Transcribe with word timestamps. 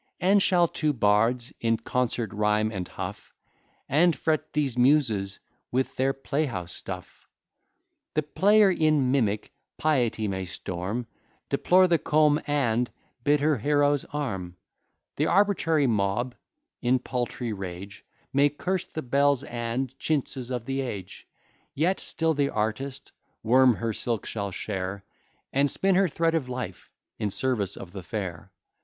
And 0.19 0.41
shall 0.41 0.67
two 0.67 0.93
bards 0.93 1.53
in 1.61 1.77
concert 1.77 2.33
rhyme, 2.33 2.71
and 2.71 2.87
huff 2.87 3.35
And 3.87 4.15
fret 4.15 4.51
these 4.51 4.75
Muses 4.75 5.37
with 5.71 5.95
their 5.95 6.11
playhouse 6.11 6.71
stuff? 6.71 7.27
The 8.15 8.23
player 8.23 8.71
in 8.71 9.11
mimic 9.11 9.53
piety 9.77 10.27
may 10.27 10.45
storm, 10.45 11.05
Deplore 11.49 11.87
the 11.87 11.99
Comb, 11.99 12.41
and 12.47 12.89
bid 13.23 13.41
her 13.41 13.59
heroes 13.59 14.03
arm: 14.05 14.57
The 15.17 15.27
arbitrary 15.27 15.85
mob, 15.85 16.33
in 16.81 16.97
paltry 16.97 17.53
rage, 17.53 18.03
May 18.33 18.49
curse 18.49 18.87
the 18.87 19.03
belles 19.03 19.43
and 19.43 19.95
chintzes 19.99 20.49
of 20.49 20.65
the 20.65 20.81
age: 20.81 21.27
Yet 21.75 21.99
still 21.99 22.33
the 22.33 22.49
artist 22.49 23.11
worm 23.43 23.75
her 23.75 23.93
silk 23.93 24.25
shall 24.25 24.49
share, 24.51 25.03
And 25.53 25.69
spin 25.69 25.93
her 25.93 26.07
thread 26.09 26.33
of 26.33 26.49
life 26.49 26.89
in 27.19 27.29
service 27.29 27.77
of 27.77 27.91
the 27.91 28.01
fair. 28.01 28.51